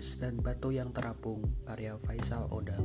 [0.00, 2.80] Gadis dan Batu yang Terapung karya Faisal Odang.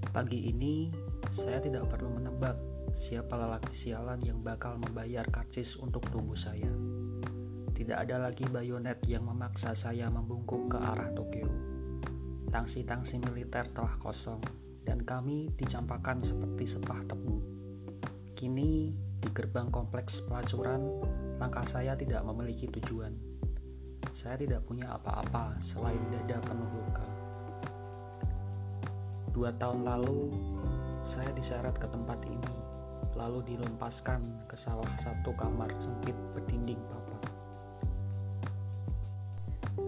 [0.00, 0.88] Pagi ini
[1.28, 2.56] saya tidak perlu menebak
[2.96, 6.72] siapa lelaki sialan yang bakal membayar karcis untuk tubuh saya.
[7.76, 11.52] Tidak ada lagi bayonet yang memaksa saya membungkuk ke arah Tokyo.
[12.48, 14.40] Tangsi-tangsi militer telah kosong
[14.88, 17.36] dan kami dicampakkan seperti sepah tebu.
[18.32, 18.88] Kini
[19.20, 20.80] di gerbang kompleks pelacuran
[21.36, 23.33] langkah saya tidak memiliki tujuan
[24.12, 27.06] saya tidak punya apa-apa selain dada penuh luka.
[29.32, 30.30] Dua tahun lalu,
[31.02, 32.54] saya diseret ke tempat ini,
[33.16, 37.22] lalu dilempaskan ke salah satu kamar sempit berdinding papan.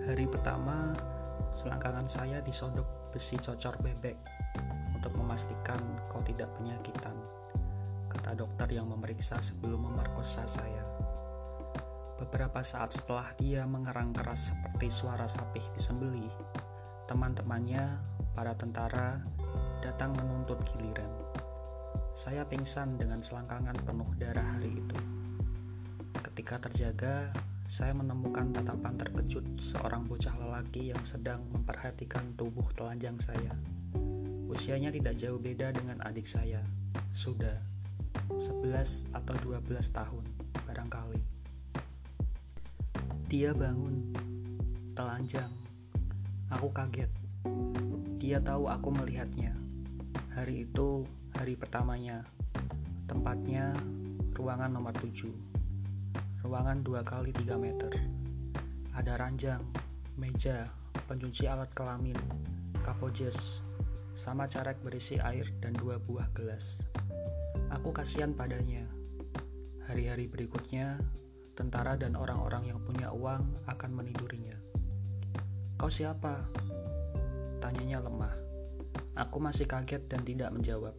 [0.06, 0.94] Hari pertama,
[1.54, 4.18] selangkangan saya disodok besi cocor bebek
[4.92, 5.78] untuk memastikan
[6.10, 7.14] kau tidak penyakitan,
[8.10, 11.05] kata dokter yang memeriksa sebelum memerkosa saya.
[12.26, 16.26] Beberapa saat setelah dia mengerang keras seperti suara sapi disembelih,
[17.06, 18.02] teman-temannya,
[18.34, 19.22] para tentara,
[19.78, 21.06] datang menuntut giliran.
[22.18, 24.98] Saya pingsan dengan selangkangan penuh darah hari itu.
[26.18, 27.30] Ketika terjaga,
[27.70, 33.54] saya menemukan tatapan terkejut seorang bocah lelaki yang sedang memperhatikan tubuh telanjang saya.
[34.50, 36.58] Usianya tidak jauh beda dengan adik saya.
[37.14, 37.54] Sudah
[38.34, 39.62] 11 atau 12
[39.94, 40.26] tahun
[40.66, 41.35] barangkali.
[43.26, 44.14] Dia bangun,
[44.94, 45.50] telanjang.
[46.46, 47.10] Aku kaget.
[48.22, 49.50] Dia tahu aku melihatnya.
[50.30, 51.02] Hari itu
[51.34, 52.22] hari pertamanya.
[53.10, 53.74] Tempatnya
[54.30, 55.26] ruangan nomor 7.
[56.46, 57.98] Ruangan 2 kali 3 meter.
[58.94, 59.74] Ada ranjang,
[60.14, 60.70] meja,
[61.10, 62.14] pencuci alat kelamin,
[62.86, 63.58] kapojes,
[64.14, 66.78] sama carek berisi air dan dua buah gelas.
[67.74, 68.86] Aku kasihan padanya.
[69.90, 71.02] Hari-hari berikutnya,
[71.56, 74.60] tentara dan orang-orang yang punya uang akan menidurinya.
[75.80, 76.44] Kau siapa?
[77.64, 78.36] Tanyanya lemah.
[79.16, 80.92] Aku masih kaget dan tidak menjawab.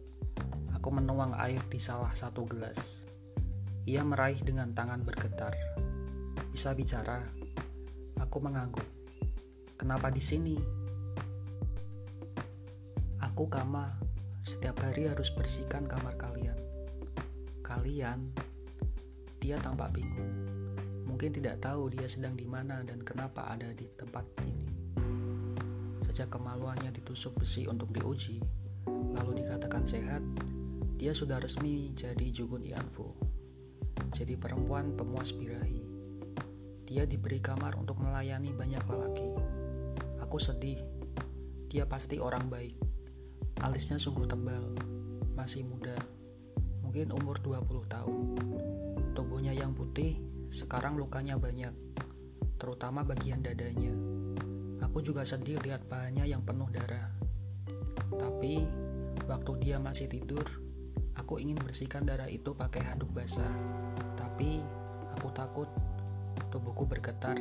[0.74, 3.06] Aku menuang air di salah satu gelas.
[3.86, 5.54] Ia meraih dengan tangan bergetar.
[6.50, 7.22] Bisa bicara?
[8.18, 8.84] Aku mengangguk.
[9.78, 10.58] Kenapa di sini?
[13.22, 14.10] Aku Kama.
[14.42, 16.58] Setiap hari harus bersihkan kamar kalian.
[17.62, 18.34] Kalian?
[19.38, 20.47] Dia tampak bingung
[21.18, 24.70] mungkin tidak tahu dia sedang di mana dan kenapa ada di tempat ini.
[26.06, 28.38] Sejak kemaluannya ditusuk besi untuk diuji,
[28.86, 30.22] lalu dikatakan sehat,
[30.94, 33.18] dia sudah resmi jadi Jugun Ianfu.
[34.14, 35.82] Jadi perempuan pemuas birahi.
[36.86, 39.26] Dia diberi kamar untuk melayani banyak lelaki.
[40.22, 40.78] Aku sedih.
[41.66, 42.78] Dia pasti orang baik.
[43.66, 44.70] Alisnya sungguh tebal,
[45.34, 45.98] masih muda,
[46.78, 48.38] mungkin umur 20 tahun.
[49.18, 51.72] Tubuhnya yang putih sekarang lukanya banyak,
[52.56, 53.92] terutama bagian dadanya.
[54.88, 57.12] Aku juga sedih lihat pahanya yang penuh darah.
[58.08, 58.64] Tapi,
[59.28, 60.44] waktu dia masih tidur,
[61.12, 63.52] aku ingin bersihkan darah itu pakai handuk basah.
[64.16, 64.64] Tapi,
[65.12, 65.68] aku takut
[66.48, 67.36] tubuhku bergetar.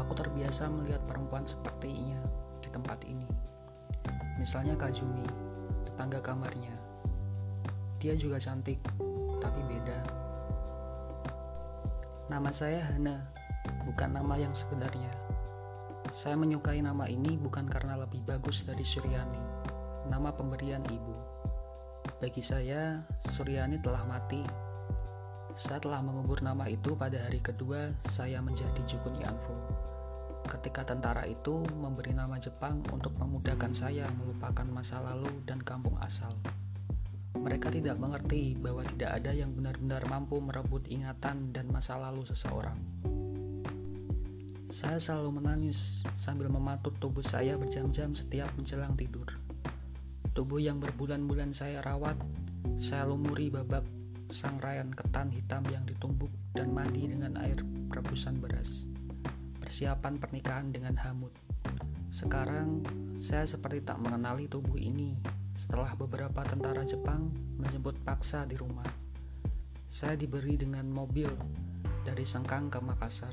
[0.00, 2.24] Aku terbiasa melihat perempuan sepertinya
[2.64, 3.28] di tempat ini.
[4.40, 5.28] Misalnya Kajumi,
[5.84, 6.72] tetangga kamarnya.
[8.00, 8.80] Dia juga cantik,
[9.40, 10.25] tapi beda.
[12.26, 13.22] Nama saya Hana,
[13.86, 15.14] bukan nama yang sebenarnya.
[16.10, 19.38] Saya menyukai nama ini bukan karena lebih bagus dari Suryani,
[20.10, 21.14] nama pemberian ibu.
[22.18, 22.98] Bagi saya,
[23.30, 24.42] Suryani telah mati.
[25.54, 29.54] Saya telah mengubur nama itu pada hari kedua saya menjadi Jukun Yanfu.
[30.50, 36.34] Ketika tentara itu memberi nama Jepang untuk memudahkan saya melupakan masa lalu dan kampung asal.
[37.46, 42.74] Mereka tidak mengerti bahwa tidak ada yang benar-benar mampu merebut ingatan dan masa lalu seseorang.
[44.66, 49.30] Saya selalu menangis sambil mematut tubuh saya berjam-jam setiap menjelang tidur.
[50.34, 52.18] Tubuh yang berbulan-bulan saya rawat,
[52.82, 53.86] saya lumuri babak
[54.34, 57.62] sangrayan ketan hitam yang ditumbuk dan mandi dengan air
[57.94, 58.90] rebusan beras.
[59.62, 61.30] Persiapan pernikahan dengan Hamut.
[62.10, 62.82] Sekarang,
[63.22, 65.14] saya seperti tak mengenali tubuh ini
[65.56, 68.84] setelah beberapa tentara Jepang menjemput paksa di rumah.
[69.88, 71.32] Saya diberi dengan mobil
[72.04, 73.32] dari Sengkang ke Makassar,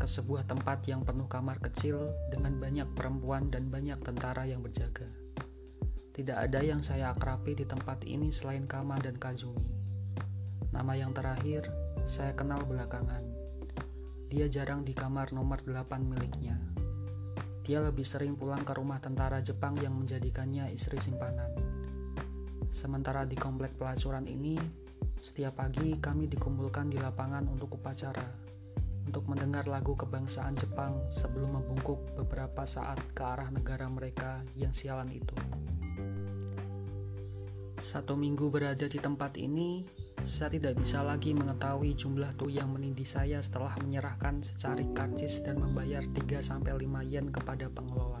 [0.00, 5.06] ke sebuah tempat yang penuh kamar kecil dengan banyak perempuan dan banyak tentara yang berjaga.
[6.16, 9.68] Tidak ada yang saya akrabi di tempat ini selain Kama dan Kazumi.
[10.72, 11.68] Nama yang terakhir
[12.08, 13.22] saya kenal belakangan.
[14.32, 16.77] Dia jarang di kamar nomor 8 miliknya.
[17.68, 21.52] Dia lebih sering pulang ke rumah tentara Jepang yang menjadikannya istri simpanan.
[22.72, 24.56] Sementara di komplek pelacuran ini,
[25.20, 28.48] setiap pagi kami dikumpulkan di lapangan untuk upacara.
[29.08, 35.08] untuk mendengar lagu kebangsaan Jepang sebelum membungkuk beberapa saat ke arah negara mereka yang sialan
[35.08, 35.32] itu.
[37.78, 39.78] Satu minggu berada di tempat ini,
[40.26, 45.62] saya tidak bisa lagi mengetahui jumlah tuh yang menindih saya setelah menyerahkan secari karcis dan
[45.62, 46.58] membayar 3-5
[47.06, 48.18] yen kepada pengelola.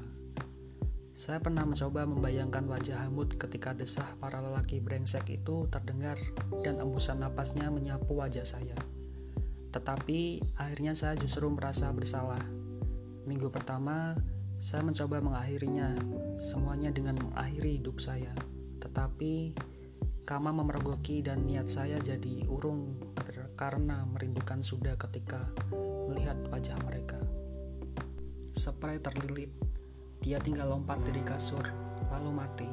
[1.18, 6.22] Saya pernah mencoba membayangkan wajah Hamud ketika desah para lelaki brengsek itu terdengar
[6.62, 8.78] dan embusan napasnya menyapu wajah saya.
[9.74, 12.46] Tetapi akhirnya saya justru merasa bersalah.
[13.26, 14.14] Minggu pertama,
[14.62, 15.98] saya mencoba mengakhirinya,
[16.38, 18.30] semuanya dengan mengakhiri hidup saya.
[18.78, 19.54] Tetapi
[20.28, 23.00] Kama memergoki dan niat saya jadi urung
[23.56, 25.40] karena merindukan sudah ketika
[26.04, 27.16] melihat wajah mereka.
[28.52, 29.48] Spray terlilit
[30.20, 31.64] dia tinggal lompat dari kasur,
[32.12, 32.68] lalu mati.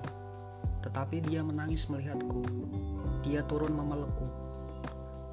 [0.83, 2.43] Tetapi dia menangis melihatku.
[3.23, 4.27] Dia turun memelukku.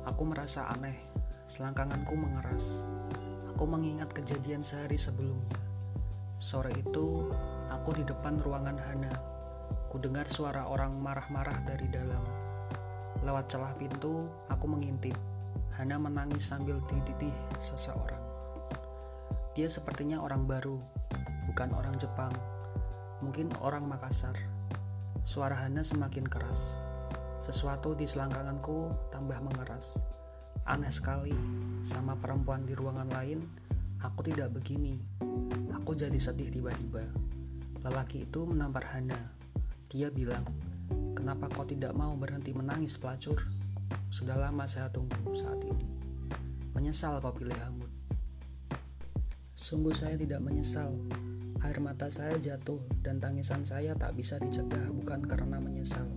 [0.07, 1.03] Aku merasa aneh.
[1.51, 2.87] Selangkanganku mengeras.
[3.51, 5.59] Aku mengingat kejadian sehari sebelumnya.
[6.39, 7.35] Sore itu,
[7.67, 9.42] aku di depan ruangan Hana.
[9.93, 12.25] Ku dengar suara orang marah-marah dari dalam.
[13.21, 15.13] Lewat celah pintu, aku mengintip.
[15.77, 18.25] Hana menangis sambil dididih seseorang.
[19.53, 20.81] Dia sepertinya orang baru,
[21.45, 22.33] bukan orang Jepang,
[23.21, 24.33] mungkin orang Makassar.
[25.29, 26.73] Suara Hana semakin keras.
[27.45, 30.01] Sesuatu di selangkanganku tambah mengeras.
[30.65, 31.37] Aneh sekali,
[31.85, 33.45] sama perempuan di ruangan lain,
[34.01, 34.97] aku tidak begini.
[35.77, 37.05] Aku jadi sedih tiba-tiba.
[37.85, 39.42] Lelaki itu menampar Hana.
[39.93, 40.49] Dia bilang,
[41.13, 43.37] kenapa kau tidak mau berhenti menangis pelacur?
[44.09, 45.85] Sudah lama saya tunggu saat ini.
[46.73, 47.93] Menyesal kau pilih Hamud.
[49.53, 50.97] Sungguh saya tidak menyesal,
[51.61, 56.09] Air mata saya jatuh dan tangisan saya tak bisa dicegah bukan karena menyesal.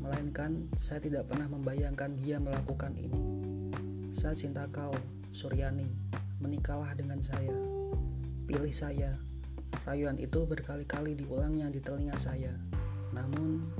[0.00, 3.20] Melainkan saya tidak pernah membayangkan dia melakukan ini.
[4.14, 4.94] Saya cinta kau,
[5.34, 5.90] Suryani.
[6.38, 7.58] Menikahlah dengan saya.
[8.46, 9.18] Pilih saya.
[9.82, 12.54] Rayuan itu berkali-kali diulangnya di telinga saya.
[13.14, 13.70] Namun,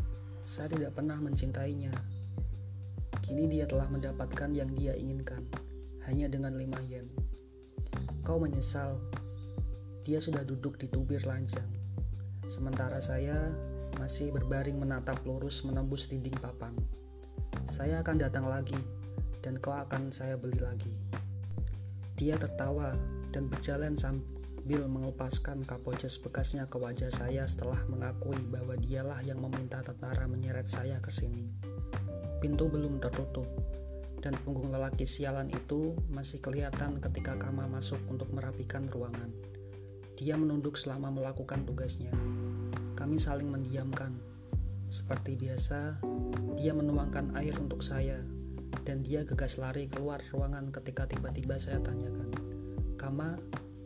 [0.47, 1.91] saya tidak pernah mencintainya.
[3.21, 5.43] Kini dia telah mendapatkan yang dia inginkan,
[6.07, 7.11] hanya dengan lima yen.
[8.23, 8.97] Kau menyesal
[10.05, 11.69] dia sudah duduk di tubir lancang.
[12.45, 13.49] Sementara saya
[13.97, 16.77] masih berbaring menatap lurus menembus dinding papan.
[17.65, 18.77] Saya akan datang lagi,
[19.41, 20.93] dan kau akan saya beli lagi.
[22.21, 22.93] Dia tertawa
[23.33, 23.97] dan berjalan
[24.65, 30.65] sambil melepaskan kapoces bekasnya ke wajah saya setelah mengakui bahwa dialah yang meminta tentara menyeret
[30.73, 31.53] saya ke sini.
[32.41, 33.45] Pintu belum tertutup,
[34.25, 39.29] dan punggung lelaki sialan itu masih kelihatan ketika Kama masuk untuk merapikan ruangan.
[40.17, 42.17] Dia menunduk selama melakukan tugasnya.
[42.97, 44.17] Kami saling mendiamkan.
[44.89, 46.01] Seperti biasa,
[46.57, 48.17] dia menuangkan air untuk saya,
[48.89, 52.33] dan dia gegas lari keluar ruangan ketika tiba-tiba saya tanyakan,
[52.97, 53.37] Kama,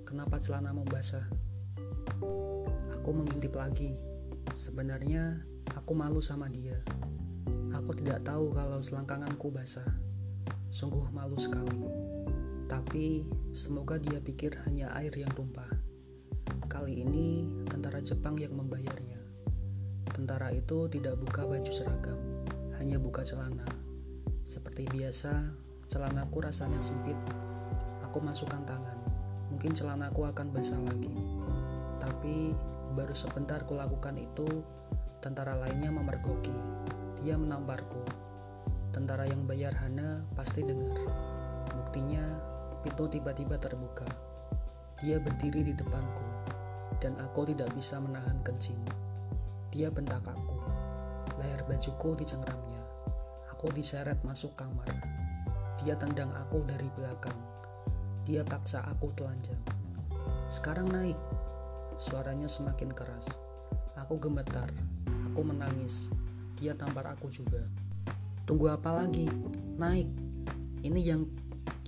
[0.08, 1.28] kenapa celanamu basah?
[2.96, 3.93] Aku mengintip lagi.
[4.56, 5.44] Sebenarnya,
[5.76, 6.81] aku malu sama dia.
[7.76, 9.84] Aku tidak tahu kalau selangkanganku basah.
[10.72, 11.84] Sungguh malu sekali.
[12.64, 15.69] Tapi, semoga dia pikir hanya air yang tumpah.
[16.72, 19.20] Kali ini tentara Jepang yang membayarnya.
[20.08, 22.16] Tentara itu tidak buka baju seragam,
[22.81, 23.69] hanya buka celana.
[24.40, 25.53] Seperti biasa,
[25.93, 27.17] celanaku rasanya sempit.
[28.08, 28.97] Aku masukkan tangan.
[29.58, 31.10] Mungkin celanaku akan basah lagi.
[31.98, 32.55] Tapi
[32.94, 34.46] baru sebentar kulakukan itu,
[35.19, 36.55] tentara lainnya memergoki.
[37.27, 37.98] Dia menamparku.
[38.94, 40.94] Tentara yang bayar Hana pasti dengar.
[41.74, 42.22] Buktinya,
[42.86, 44.06] pintu tiba-tiba terbuka.
[45.03, 46.22] Dia berdiri di depanku
[47.03, 48.79] dan aku tidak bisa menahan kencing.
[49.74, 50.55] Dia bentak aku.
[51.34, 52.82] Leher bajuku dicengramnya.
[53.55, 54.86] Aku diseret masuk kamar.
[55.82, 57.47] Dia tendang aku dari belakang.
[58.29, 59.56] Dia paksa aku telanjang.
[60.53, 61.17] Sekarang naik.
[61.97, 63.32] Suaranya semakin keras.
[63.97, 64.69] Aku gemetar.
[65.32, 66.13] Aku menangis.
[66.61, 67.65] Dia tampar aku juga.
[68.44, 69.32] Tunggu apa lagi?
[69.81, 70.13] Naik.
[70.85, 71.25] Ini yang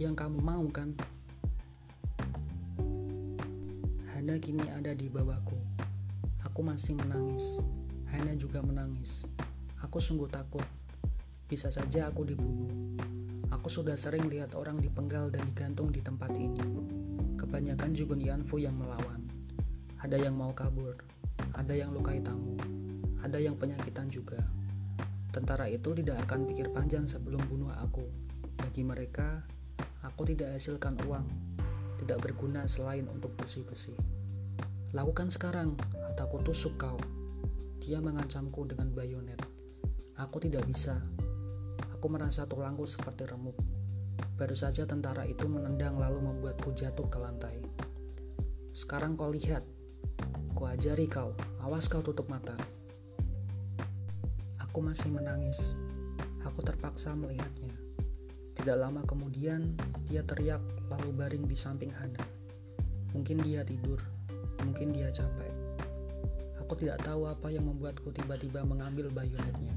[0.00, 0.96] yang kamu mau kan?
[4.08, 5.60] Hana kini ada di bawahku.
[6.40, 7.60] Aku masih menangis.
[8.08, 9.28] Hana juga menangis.
[9.84, 10.64] Aku sungguh takut.
[11.52, 12.96] Bisa saja aku dibunuh.
[13.60, 16.64] Aku sudah sering lihat orang dipenggal dan digantung di tempat ini.
[17.36, 19.28] Kebanyakan Jugun Yanfu yang melawan.
[20.00, 20.96] Ada yang mau kabur.
[21.52, 22.56] Ada yang lukai tamu.
[23.20, 24.40] Ada yang penyakitan juga.
[25.28, 28.08] Tentara itu tidak akan pikir panjang sebelum bunuh aku.
[28.56, 29.44] Bagi mereka,
[30.08, 31.28] aku tidak hasilkan uang,
[32.00, 34.00] tidak berguna selain untuk bersih-bersih.
[34.96, 35.76] Lakukan sekarang,
[36.08, 36.96] atau aku tusuk kau.
[37.84, 39.44] Dia mengancamku dengan bayonet.
[40.16, 40.96] Aku tidak bisa.
[42.00, 43.60] Aku merasa tulangku seperti remuk.
[44.40, 47.60] Baru saja tentara itu menendang lalu membuatku jatuh ke lantai.
[48.72, 49.60] Sekarang kau lihat,
[50.56, 52.56] ku ajari kau, awas kau tutup mata.
[54.64, 55.76] Aku masih menangis.
[56.48, 57.76] Aku terpaksa melihatnya.
[58.56, 59.76] Tidak lama kemudian,
[60.08, 62.24] dia teriak lalu baring di samping Hana.
[63.12, 64.00] Mungkin dia tidur,
[64.64, 65.52] mungkin dia capek.
[66.64, 69.76] Aku tidak tahu apa yang membuatku tiba-tiba mengambil bayonetnya.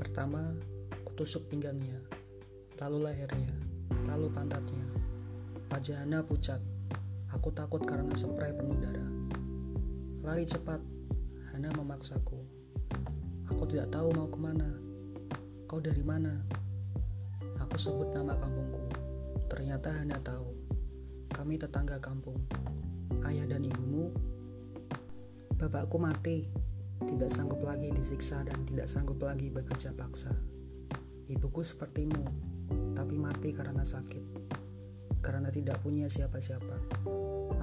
[0.00, 0.71] Pertama,
[1.22, 2.02] kutusuk pinggangnya,
[2.82, 3.54] lalu lehernya,
[4.10, 4.82] lalu pantatnya.
[5.70, 6.58] Wajah Hana pucat.
[7.30, 9.06] Aku takut karena spray penuh darah.
[10.26, 10.82] Lari cepat,
[11.54, 12.42] Hana memaksaku.
[13.54, 14.66] Aku tidak tahu mau ke mana.
[15.70, 16.42] Kau dari mana?
[17.62, 18.82] Aku sebut nama kampungku.
[19.46, 20.50] Ternyata Hana tahu.
[21.30, 22.42] Kami tetangga kampung.
[23.22, 24.10] Ayah dan ibumu.
[25.54, 26.50] Bapakku mati.
[26.98, 30.34] Tidak sanggup lagi disiksa dan tidak sanggup lagi bekerja paksa.
[31.32, 32.20] Ibuku sepertimu,
[32.92, 34.52] tapi mati karena sakit.
[35.24, 36.76] Karena tidak punya siapa-siapa.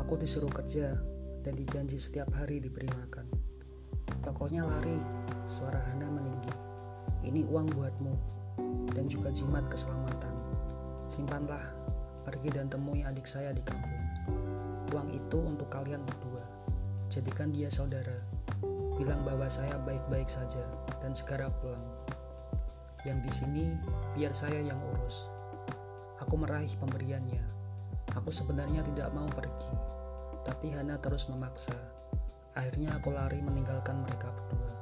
[0.01, 0.97] Aku disuruh kerja
[1.45, 3.29] dan dijanji setiap hari diberi makan.
[4.25, 4.97] Pokoknya lari,
[5.45, 6.49] suara Hana meninggi.
[7.29, 8.13] Ini uang buatmu,
[8.97, 10.33] dan juga jimat keselamatan.
[11.05, 11.61] Simpanlah,
[12.25, 14.01] pergi dan temui adik saya di kampung.
[14.97, 16.41] Uang itu untuk kalian berdua.
[17.13, 18.17] Jadikan dia saudara.
[18.97, 20.65] Bilang bahwa saya baik-baik saja
[21.05, 21.98] dan segera pulang.
[23.07, 23.65] Yang di sini
[24.19, 25.31] biar saya yang urus.
[26.19, 27.39] Aku meraih pemberiannya.
[28.19, 29.71] Aku sebenarnya tidak mau pergi,
[30.43, 31.77] tapi Hana terus memaksa.
[32.57, 34.73] Akhirnya aku lari meninggalkan mereka berdua.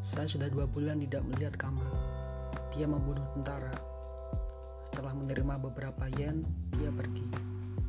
[0.00, 1.90] Saya sudah dua bulan tidak melihat kamar.
[2.72, 3.74] Dia membunuh tentara.
[4.88, 6.46] Setelah menerima beberapa yen,
[6.78, 7.26] dia pergi.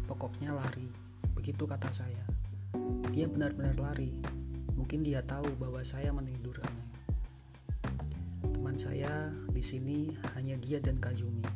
[0.09, 0.89] Pokoknya lari.
[1.37, 2.25] Begitu kata saya.
[3.13, 4.11] Dia benar-benar lari.
[4.75, 6.84] Mungkin dia tahu bahwa saya menidurkannya.
[8.75, 11.47] Teman saya di sini hanya dia dan Kajumi.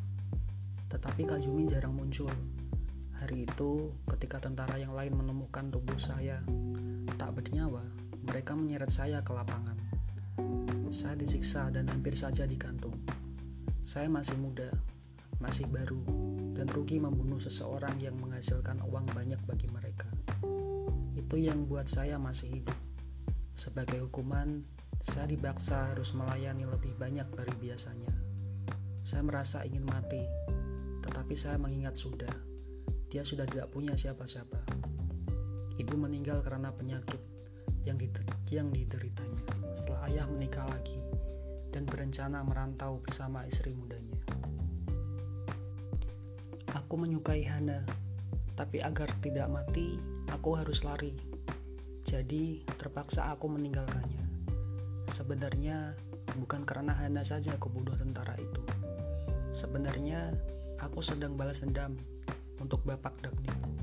[0.88, 2.32] Tetapi Kajumi jarang muncul.
[3.20, 6.40] Hari itu, ketika tentara yang lain menemukan tubuh saya
[7.20, 7.84] tak bernyawa,
[8.24, 9.76] mereka menyeret saya ke lapangan.
[10.96, 12.96] Saya disiksa dan hampir saja digantung.
[13.84, 14.72] Saya masih muda,
[15.44, 16.00] masih baru,
[16.56, 20.08] dan rugi membunuh seseorang yang menghasilkan uang banyak bagi mereka.
[21.20, 22.80] Itu yang buat saya masih hidup.
[23.60, 24.64] Sebagai hukuman,
[25.04, 28.12] saya dibaksa harus melayani lebih banyak dari biasanya.
[29.04, 30.22] Saya merasa ingin mati,
[31.02, 32.32] tetapi saya mengingat sudah,
[33.10, 34.60] dia sudah tidak punya siapa-siapa.
[35.80, 37.18] Ibu meninggal karena penyakit
[37.88, 39.42] yang, dideritanya
[39.74, 41.00] setelah ayah menikah lagi
[41.74, 44.20] dan berencana merantau bersama istri mudanya.
[46.76, 47.82] Aku menyukai Hana,
[48.54, 49.98] tapi agar tidak mati,
[50.30, 51.18] aku harus lari.
[52.06, 54.29] Jadi, terpaksa aku meninggalkannya.
[55.20, 55.92] Sebenarnya,
[56.40, 58.64] bukan karena Hana saja aku bunuh tentara itu.
[59.52, 60.32] Sebenarnya,
[60.80, 62.00] aku sedang balas dendam
[62.56, 63.76] untuk Bapak Dagniku.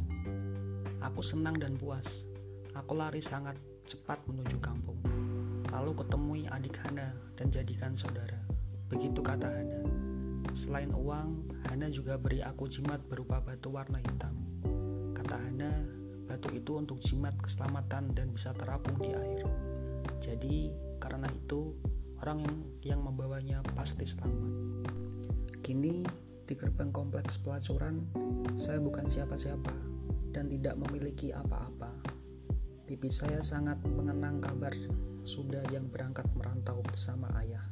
[1.04, 2.24] Aku senang dan puas.
[2.72, 4.96] Aku lari sangat cepat menuju kampung
[5.76, 8.40] lalu ketemui adik Hana dan jadikan saudara.
[8.88, 9.84] Begitu kata Hana.
[10.56, 14.32] Selain uang, Hana juga beri aku jimat berupa batu warna hitam.
[15.12, 15.84] Kata Hana,
[16.24, 19.44] batu itu untuk jimat keselamatan dan bisa terapung di air.
[20.16, 21.74] Jadi, karena itu,
[22.22, 24.42] orang yang, yang membawanya pasti selamat.
[25.60, 26.06] Kini,
[26.46, 28.06] di gerbang kompleks pelacuran,
[28.54, 29.74] saya bukan siapa-siapa
[30.30, 31.90] dan tidak memiliki apa-apa.
[32.86, 34.70] Pipi saya sangat mengenang kabar
[35.26, 37.66] sudah yang berangkat merantau bersama ayah.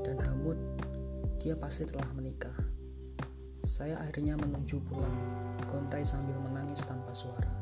[0.00, 0.56] Dan Hamud,
[1.36, 2.56] dia pasti telah menikah.
[3.68, 5.12] Saya akhirnya menuju pulang,
[5.68, 7.52] gontai sambil menangis tanpa suara.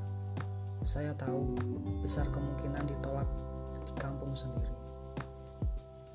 [0.87, 1.59] Saya tahu
[2.07, 3.48] besar kemungkinan ditolak di
[3.99, 4.73] kampung sendiri.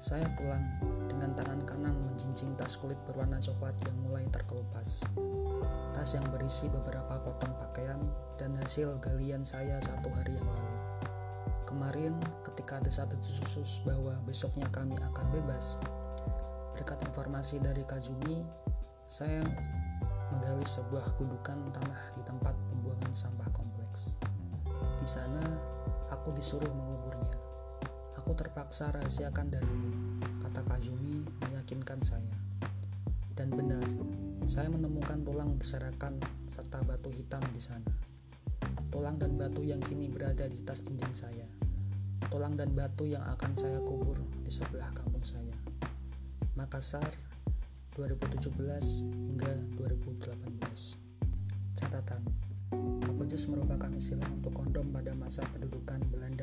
[0.04, 0.64] Saya pulang
[1.08, 5.04] dengan tangan kanan menjincing tas kulit berwarna coklat yang mulai terkelupas.
[5.96, 8.00] Tas yang berisi beberapa potong pakaian
[8.36, 10.76] dan hasil galian saya satu hari yang lalu.
[11.64, 13.16] Kemarin ketika ada satu
[13.88, 15.80] bahwa besoknya kami akan bebas,
[16.76, 18.44] berkat informasi dari Kajumi,
[19.08, 19.46] saya
[20.34, 24.18] menggali sebuah gundukan tanah di tempat pembuangan sampah kompleks.
[25.00, 25.46] Di sana,
[26.10, 27.13] aku disuruh menguburnya.
[28.24, 29.92] Aku terpaksa rahasiakan darimu,
[30.48, 32.36] kata Kajumi meyakinkan saya.
[33.36, 33.84] Dan benar,
[34.48, 37.92] saya menemukan tulang berserakan serta batu hitam di sana.
[38.88, 41.48] Tulang dan batu yang kini berada di tas jinjing saya
[42.34, 45.54] tulang dan batu yang akan saya kubur di sebelah kampung saya.
[46.58, 47.06] Makassar,
[47.94, 50.98] 2017 hingga 2018.
[51.78, 52.22] Catatan,
[53.06, 56.43] Kapojus merupakan istilah untuk kondom pada masa pendudukan Belanda.